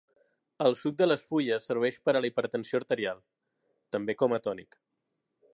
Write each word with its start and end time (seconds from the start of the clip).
El 0.67 0.77
suc 0.79 0.95
de 1.01 1.07
les 1.07 1.25
fulles 1.33 1.67
serveix 1.73 2.01
per 2.07 2.15
a 2.15 2.23
la 2.25 2.31
hipertensió 2.31 2.81
arterial; 2.83 3.23
també 3.97 4.21
com 4.23 4.37
a 4.39 4.45
tònic. 4.49 4.83